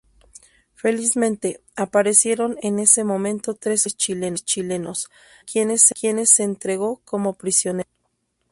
Felizmente, 0.73 1.61
aparecieron 1.75 2.57
en 2.63 2.79
ese 2.79 3.03
momento 3.03 3.53
tres 3.53 3.85
oficiales 3.85 4.43
chilenos, 4.43 5.11
ante 5.55 5.79
quienes 5.95 6.29
se 6.31 6.41
entregó 6.41 6.99
como 7.05 7.33
prisionero. 7.33 7.87